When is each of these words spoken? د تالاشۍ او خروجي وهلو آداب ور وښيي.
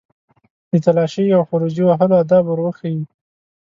د 0.69 0.71
تالاشۍ 0.85 1.25
او 1.37 1.41
خروجي 1.49 1.83
وهلو 1.85 2.19
آداب 2.23 2.43
ور 2.47 2.59
وښيي. 2.65 3.03